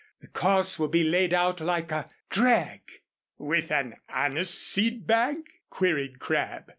The 0.19 0.25
course 0.29 0.79
will 0.79 0.87
be 0.87 1.03
laid 1.03 1.31
out 1.31 1.59
like 1.61 1.91
a 1.91 2.09
'drag.'" 2.31 3.01
"With 3.37 3.69
an 3.71 3.97
anise 4.09 4.49
seed 4.49 5.05
bag?" 5.05 5.47
queried 5.69 6.17
Crabb. 6.17 6.65